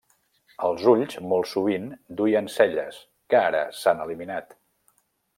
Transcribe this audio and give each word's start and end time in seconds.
Els 0.67 0.85
ulls 0.91 1.17
molt 1.33 1.49
sovint 1.49 1.85
duien 2.21 2.49
celles, 2.53 2.97
que 3.33 3.41
ara 3.49 3.61
s'han 3.81 4.01
eliminat. 4.07 4.57